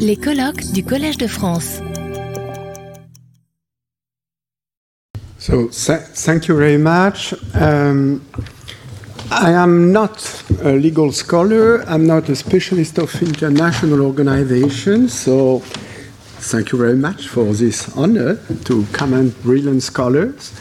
[0.00, 1.80] Les colloques du Collège de France.
[5.38, 7.34] So, th thank you very much.
[7.54, 8.22] Um,
[9.30, 15.62] I am not a legal scholar, I'm not a specialist of international organizations, so
[16.50, 20.52] thank you very much for this honor to comment brilliant scholars.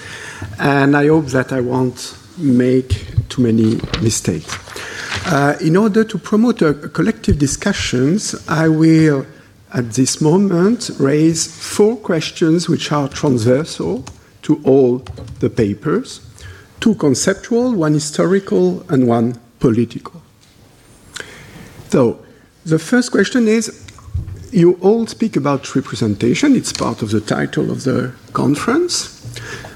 [0.60, 4.75] And I hope that I won't make too many mistakes.
[5.26, 9.26] Uh, in order to promote a collective discussions, I will,
[9.74, 14.06] at this moment, raise four questions which are transversal
[14.44, 15.00] to all
[15.40, 16.22] the papers
[16.80, 20.22] two conceptual, one historical, and one political.
[21.90, 22.20] So,
[22.64, 23.84] the first question is
[24.52, 29.15] you all speak about representation, it's part of the title of the conference.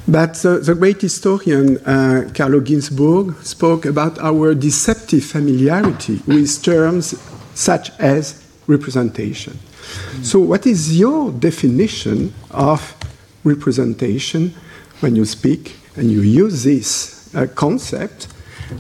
[0.09, 7.13] But the, the great historian uh, Carlo Ginzburg spoke about our deceptive familiarity with terms
[7.53, 9.53] such as representation.
[9.53, 10.25] Mm.
[10.25, 12.95] So, what is your definition of
[13.43, 14.55] representation
[15.01, 18.29] when you speak and you use this uh, concept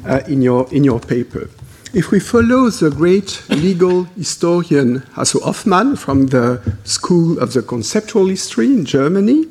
[0.07, 1.47] uh, in, your, in your paper?
[1.93, 8.27] If we follow the great legal historian Hasso Hofmann from the School of the Conceptual
[8.29, 9.45] History in Germany,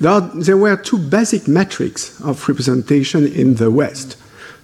[0.00, 4.16] there, were two basic metrics of representation in the West.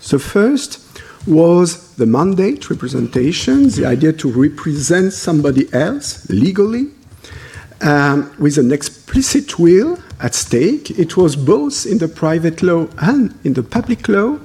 [0.09, 0.81] The first
[1.27, 6.87] was the mandate representation, the idea to represent somebody else legally
[7.83, 10.91] um, with an explicit will at stake.
[10.91, 14.39] It was both in the private law and in the public law,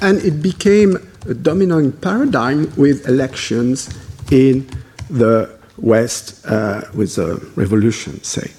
[0.00, 0.96] and it became
[1.28, 3.90] a dominant paradigm with elections
[4.30, 4.68] in
[5.10, 8.52] the West uh, with the revolution, say.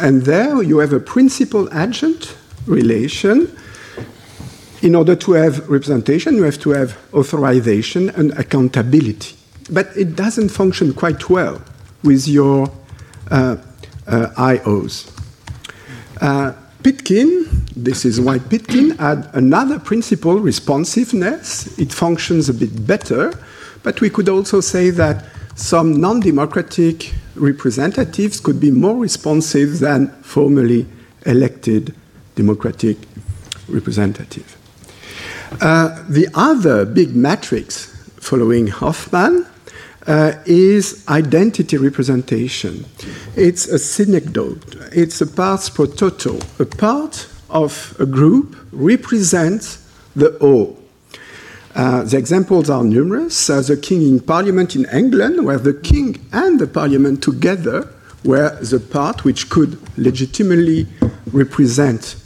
[0.00, 2.34] And there you have a principal agent
[2.66, 3.54] relation.
[4.80, 9.36] In order to have representation, you have to have authorization and accountability.
[9.70, 11.60] But it doesn't function quite well
[12.02, 12.70] with your
[13.30, 13.56] uh,
[14.06, 15.12] uh, IOs.
[16.20, 21.78] Uh, Pitkin, this is why Pitkin had another principle, responsiveness.
[21.78, 23.38] It functions a bit better,
[23.82, 30.08] but we could also say that some non democratic representatives could be more responsive than
[30.22, 30.86] formally
[31.26, 31.94] elected
[32.34, 32.96] democratic
[33.68, 34.56] representative.
[35.60, 37.86] Uh, the other big matrix
[38.18, 39.46] following Hofmann
[40.06, 42.84] uh, is identity representation.
[43.36, 46.38] It's a synecdoche, it's a pars pro toto.
[46.58, 50.79] A part of a group represents the whole.
[51.74, 53.48] Uh, the examples are numerous.
[53.48, 57.88] Uh, the king in parliament in England, where the king and the parliament together
[58.24, 60.86] were the part which could legitimately
[61.32, 62.16] represent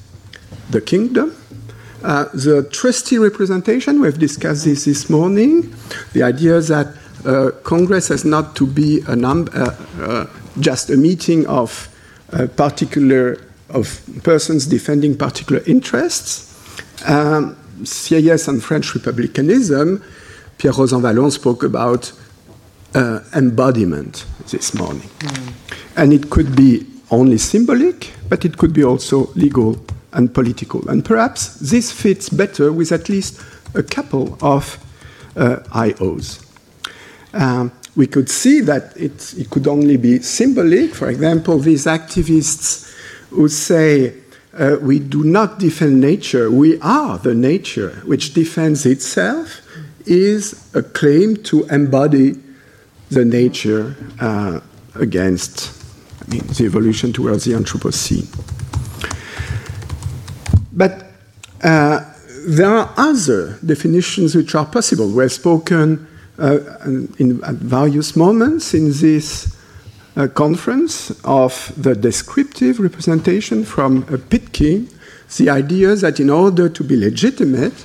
[0.70, 1.36] the kingdom.
[2.02, 5.74] Uh, the trustee representation, we've discussed this this morning.
[6.12, 6.94] The idea that
[7.24, 10.26] uh, Congress has not to be a num- uh,
[10.60, 11.88] just a meeting of
[12.56, 13.38] particular
[13.70, 16.50] of persons defending particular interests.
[17.06, 20.02] Um, Sieyès and French republicanism,
[20.58, 22.12] Pierre Rosanvallon spoke about
[22.94, 25.08] uh, embodiment this morning.
[25.18, 25.52] Mm.
[25.96, 29.76] And it could be only symbolic, but it could be also legal
[30.12, 30.88] and political.
[30.88, 33.40] And perhaps this fits better with at least
[33.74, 34.78] a couple of
[35.36, 36.40] uh, IOs.
[37.32, 40.94] Um, we could see that it, it could only be symbolic.
[40.94, 42.92] For example, these activists
[43.30, 44.14] who say
[44.56, 49.60] uh, we do not defend nature, we are the nature which defends itself,
[50.06, 52.36] is a claim to embody
[53.10, 54.60] the nature uh,
[54.94, 55.82] against
[56.22, 58.28] I mean, the evolution towards the Anthropocene.
[60.72, 61.06] But
[61.62, 62.00] uh,
[62.46, 65.10] there are other definitions which are possible.
[65.10, 66.06] We have spoken
[66.38, 66.58] uh,
[67.18, 69.56] in, at various moments in this
[70.16, 74.88] uh, conference of the descriptive representation from Pitkin,
[75.36, 77.84] the idea that in order to be legitimate,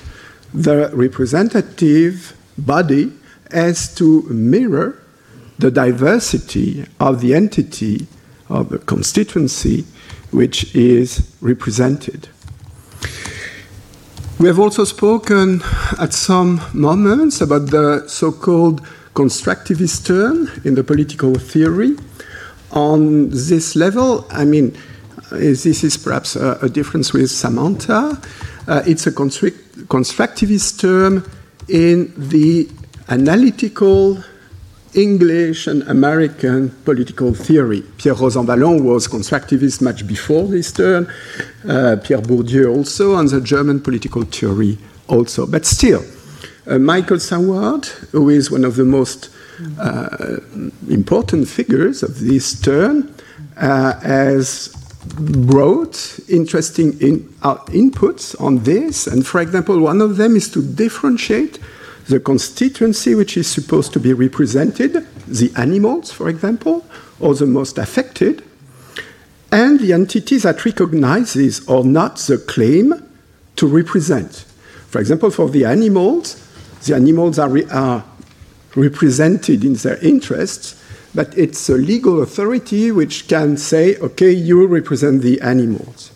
[0.54, 3.12] the representative body
[3.50, 4.98] has to mirror
[5.58, 8.06] the diversity of the entity
[8.48, 9.84] of the constituency
[10.30, 12.28] which is represented.
[14.38, 15.62] We have also spoken
[15.98, 18.80] at some moments about the so called
[19.14, 21.96] constructivist turn in the political theory.
[22.72, 24.76] On this level, I mean,
[25.30, 28.20] this is perhaps a, a difference with Samantha.
[28.68, 31.28] Uh, it's a constructivist term
[31.68, 32.68] in the
[33.08, 34.22] analytical
[34.94, 37.82] English and American political theory.
[37.98, 41.06] Pierre Rosanvallon was constructivist much before this term,
[41.68, 45.46] uh, Pierre Bourdieu also, and the German political theory also.
[45.46, 46.02] But still,
[46.66, 49.39] uh, Michael Saward, who is one of the most uh,
[50.88, 53.14] important figures of this turn
[53.56, 54.74] uh, has
[55.16, 59.06] brought interesting in, uh, inputs on this.
[59.06, 61.58] And for example, one of them is to differentiate
[62.08, 66.84] the constituency which is supposed to be represented, the animals, for example,
[67.20, 68.42] or the most affected,
[69.52, 72.94] and the entity that recognizes or not the claim
[73.56, 74.44] to represent.
[74.88, 76.36] For example, for the animals,
[76.84, 78.04] the animals are, re are
[78.76, 80.76] represented in their interests,
[81.14, 86.12] but it's a legal authority which can say, okay, you represent the animals.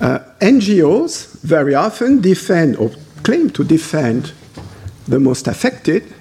[0.00, 2.90] Uh, NGOs very often defend or
[3.22, 4.32] claim to defend
[5.06, 6.14] the most affected,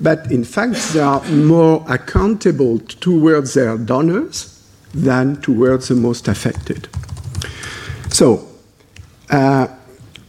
[0.00, 4.52] but in fact they are more accountable towards their donors
[4.92, 6.88] than towards the most affected.
[8.10, 8.46] So,
[9.30, 9.68] uh,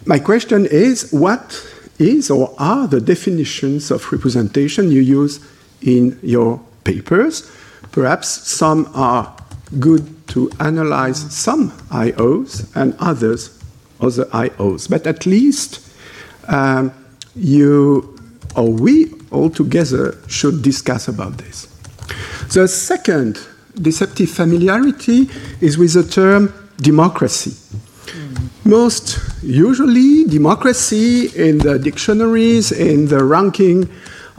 [0.06, 1.66] my question is what
[2.00, 5.40] is or are the definitions of representation you use
[5.82, 7.50] in your papers?
[7.92, 9.36] Perhaps some are
[9.80, 13.58] good to analyze some IOs and others
[14.00, 15.80] other IOs, but at least
[16.48, 16.94] um,
[17.36, 18.18] you
[18.56, 21.66] or we all together should discuss about this.
[22.54, 23.40] The second
[23.76, 25.30] deceptive familiarity
[25.62, 27.56] is with the term democracy.
[28.68, 33.90] Most usually, democracy in the dictionaries, in the ranking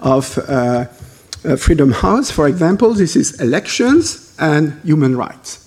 [0.01, 0.85] of uh,
[1.47, 5.67] uh, Freedom House, for example, this is elections and human rights.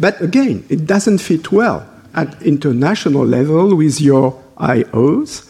[0.00, 5.48] But again, it doesn't fit well at international level with your IOs,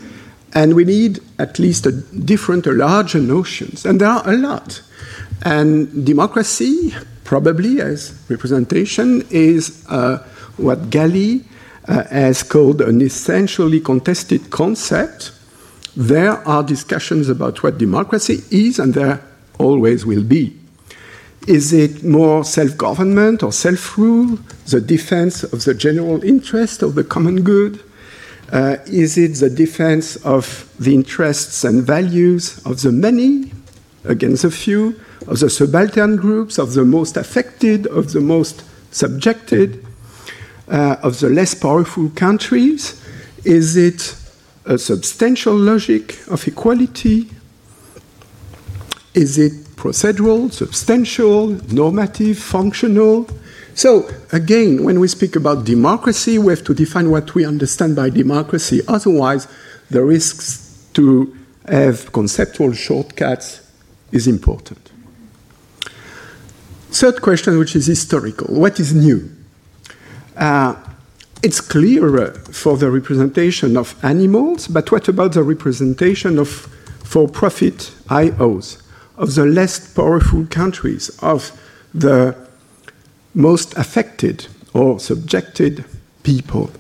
[0.53, 4.83] and we need at least a different, a larger notions, and there are a lot.
[5.47, 6.95] And democracy
[7.25, 10.19] probably as representation is uh,
[10.59, 11.47] what Gallie
[11.89, 15.33] uh, has called an essentially contested concept.
[15.97, 19.23] There are discussions about what democracy is, and there
[19.59, 20.57] always will be.
[21.47, 24.39] Is it more self government or self rule,
[24.69, 27.83] the defense of the general interest of the common good?
[28.53, 33.53] Uh, is it the defense of the interests and values of the many
[34.05, 34.95] against the few?
[35.27, 39.85] of the subaltern groups, of the most affected, of the most subjected,
[40.69, 43.01] uh, of the less powerful countries?
[43.45, 44.17] Is it
[44.65, 47.29] a substantial logic of equality?
[49.15, 53.29] Is it procedural, substantial, normative, functional?
[53.75, 58.11] So, again, when we speak about democracy, we have to define what we understand by
[58.11, 58.81] democracy.
[58.87, 59.49] Otherwise,
[59.91, 61.37] the risks to
[61.67, 63.61] have conceptual shortcuts
[64.11, 64.91] is important.
[66.91, 69.31] Third question, which is historical what is new?
[70.37, 70.75] Uh,
[71.43, 76.49] it's clear for the representation of animals, but what about the representation of
[77.05, 78.81] for profit IOs,
[79.17, 81.53] of the less powerful countries, of
[81.93, 82.35] the
[83.35, 85.85] most affected or subjected
[86.23, 86.71] people?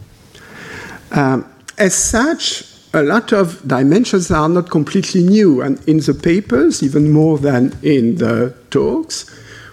[1.10, 1.44] Um,
[1.76, 2.64] as such,
[2.94, 7.76] a lot of dimensions are not completely new, and in the papers, even more than
[7.82, 9.26] in the talks,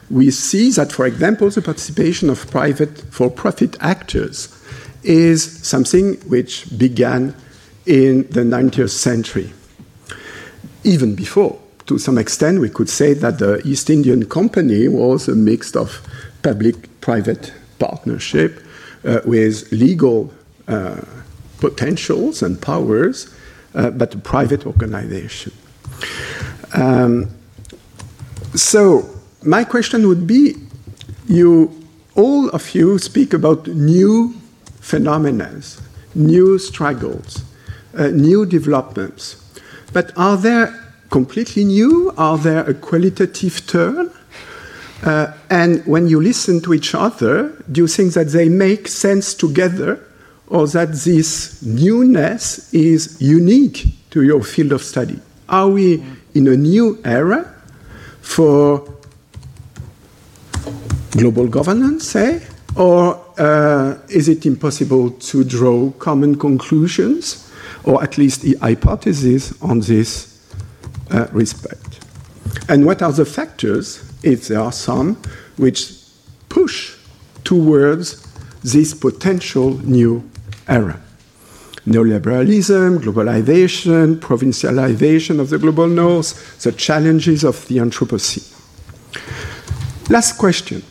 [0.10, 4.56] we see that, for example, the participation of private for profit actors
[5.04, 7.36] is something which began
[7.86, 9.52] in the 19th century.
[10.84, 15.36] Even before, to some extent, we could say that the East Indian Company was a
[15.36, 16.02] mix of
[16.42, 18.64] public private partnership
[19.06, 20.34] uh, with legal
[20.68, 21.02] uh,
[21.60, 23.34] potentials and powers,
[23.76, 25.52] uh, but a private organization.
[26.74, 27.30] Um,
[28.56, 30.56] so, my question would be
[31.28, 31.72] you
[32.16, 34.34] all of you speak about new
[34.82, 35.62] phenomena,
[36.16, 37.44] new struggles,
[37.98, 39.38] uh, new developments.
[39.94, 40.68] But are they
[41.10, 42.14] completely new?
[42.18, 44.12] Are there a qualitative turn?
[45.04, 49.34] Uh, and when you listen to each other, do you think that they make sense
[49.34, 50.00] together
[50.48, 55.20] or that this newness is unique to your field of study?
[55.48, 56.04] Are we
[56.34, 57.56] in a new era
[58.22, 58.99] for
[61.12, 62.42] global governance, say?
[62.76, 67.52] Or uh, is it impossible to draw common conclusions,
[67.84, 70.40] or at least hypotheses on this
[71.12, 72.00] uh, respect?
[72.68, 75.16] And what are the factors, if there are some,
[75.58, 75.94] which
[76.50, 76.96] push
[77.44, 78.26] towards
[78.64, 80.30] this potential new
[80.68, 81.02] era?
[81.88, 88.56] Neoliberalism, globalization, provincialization of the global north, the challenges of the Anthropocene.
[90.10, 90.84] Last question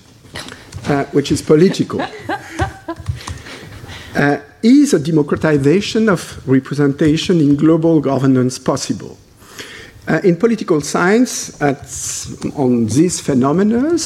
[0.88, 2.00] uh, which is political.
[4.16, 9.16] Uh, is a democratization of representation in global governance possible?
[10.08, 11.60] Uh, in political science,
[12.56, 13.96] on these phenomena,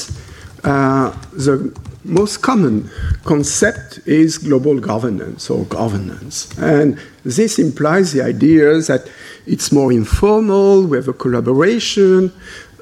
[0.64, 1.72] uh, the
[2.04, 2.90] most common
[3.24, 6.50] concept is global governance or governance.
[6.58, 9.08] And this implies the idea that
[9.46, 12.32] it's more informal, we have a collaboration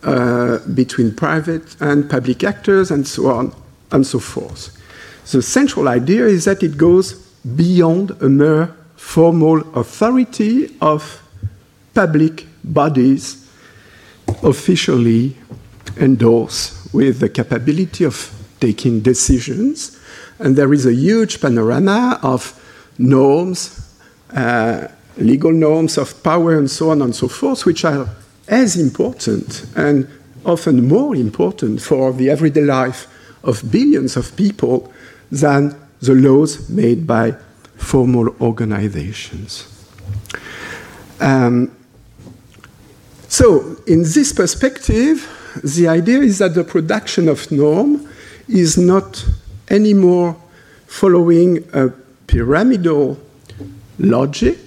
[0.02, 3.54] uh, between private and public actors, and so on
[3.92, 4.76] and so forth.
[5.30, 7.14] The central idea is that it goes
[7.56, 11.22] beyond a mere formal authority of
[11.94, 13.48] public bodies
[14.42, 15.36] officially
[15.96, 19.98] endorsed with the capability of taking decisions.
[20.38, 22.54] And there is a huge panorama of
[22.98, 23.94] norms,
[24.34, 28.08] uh, legal norms of power, and so on and so forth, which are
[28.48, 30.08] as important and
[30.44, 33.06] often more important for the everyday life
[33.42, 34.92] of billions of people
[35.30, 37.34] than the laws made by
[37.76, 39.66] formal organizations.
[41.20, 41.70] Um,
[43.28, 45.28] so, in this perspective,
[45.62, 48.08] the idea is that the production of norm
[48.48, 49.24] is not
[49.68, 50.36] anymore
[50.86, 51.90] following a
[52.26, 53.18] pyramidal
[53.98, 54.58] logic.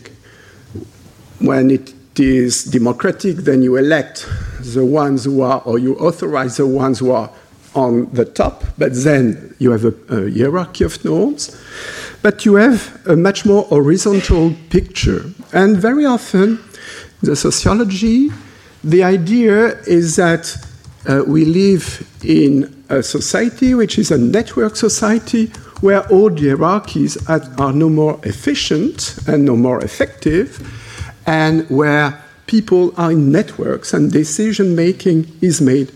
[1.40, 4.28] When it is democratic, then you elect
[4.62, 7.30] the ones who are, or you authorize the ones who are
[7.76, 11.60] on the top, but then you have a, a hierarchy of norms.
[12.22, 15.26] But you have a much more horizontal picture.
[15.52, 16.60] And very often,
[17.22, 18.30] the sociology,
[18.84, 20.56] the idea is that
[21.08, 25.48] uh, we live in a society which is a network society
[25.82, 30.62] where all the hierarchies are, are no more efficient and no more effective,
[31.26, 35.90] and where people are in networks and decision making is made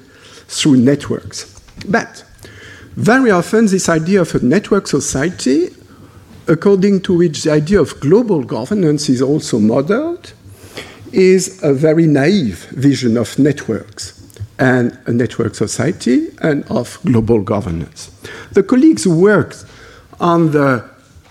[0.48, 1.57] through networks.
[1.88, 2.24] But
[2.96, 5.70] very often, this idea of a network society,
[6.48, 10.34] according to which the idea of global governance is also modeled,
[11.12, 14.14] is a very naive vision of networks
[14.60, 18.10] and a network society and of global governance.
[18.52, 19.66] The colleagues who worked
[20.20, 20.84] on the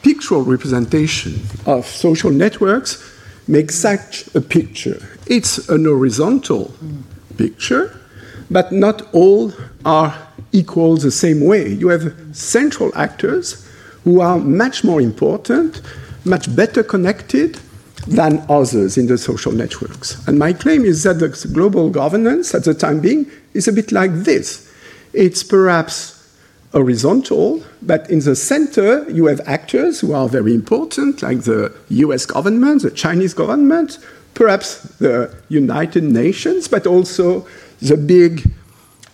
[0.02, 3.02] pictorial representation of social networks
[3.48, 5.00] make such a picture.
[5.26, 6.72] It's an horizontal
[7.36, 7.98] picture,
[8.50, 9.52] but not all
[9.84, 10.14] are
[10.52, 11.68] equal the same way.
[11.68, 13.68] You have central actors
[14.04, 15.82] who are much more important,
[16.24, 17.58] much better connected
[18.06, 20.26] than others in the social networks.
[20.28, 23.90] And my claim is that the global governance at the time being is a bit
[23.90, 24.72] like this.
[25.12, 26.12] It's perhaps
[26.72, 32.26] horizontal, but in the center you have actors who are very important, like the US
[32.26, 33.98] government, the Chinese government,
[34.34, 37.46] perhaps the United Nations, but also
[37.80, 38.50] the big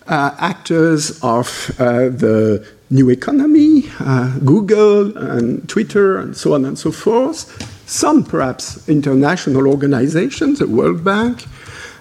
[0.07, 6.77] uh, actors of uh, the new economy, uh, Google and Twitter and so on and
[6.77, 7.47] so forth,
[7.89, 11.45] some perhaps international organizations, the World Bank,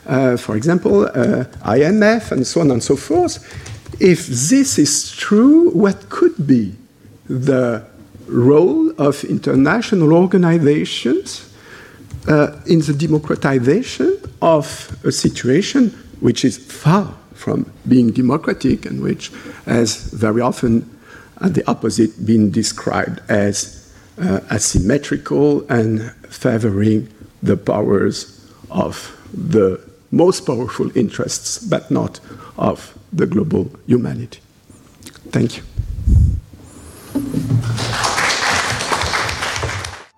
[0.06, 3.38] uh, for example, uh, IMF, and so on and so forth.
[4.00, 6.74] If this is true, what could be
[7.28, 7.84] the
[8.26, 11.48] role of international organizations
[12.28, 15.90] uh, in the democratization of a situation
[16.20, 19.30] which is far from being democratic and which
[19.66, 20.88] has very often,
[21.40, 27.08] at the opposite, been described as uh, asymmetrical and favoring
[27.42, 29.80] the powers of the
[30.10, 32.20] most powerful interests, but not
[32.56, 34.40] of the global humanity.
[35.30, 35.62] Thank you.